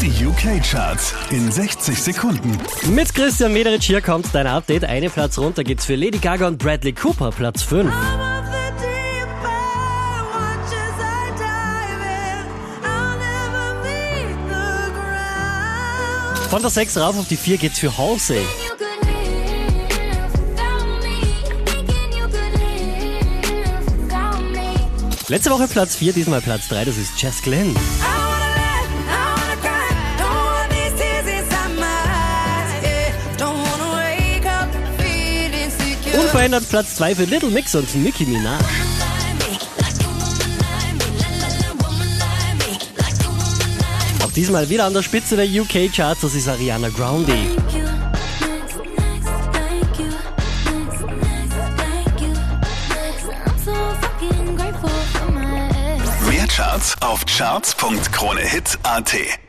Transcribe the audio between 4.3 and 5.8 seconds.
dein Update. Eine Platz runter